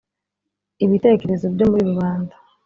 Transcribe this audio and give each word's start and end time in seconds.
Ibitekerezo 0.85 1.45
byo 1.53 1.65
muri 1.71 1.83
rubanda 1.91 2.35